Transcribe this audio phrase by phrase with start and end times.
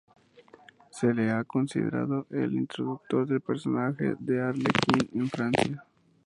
[0.89, 5.85] Se le ha considerado el introductor del personaje de Arlequín en Francia.